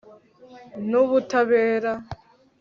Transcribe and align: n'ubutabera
n'ubutabera 0.89 1.93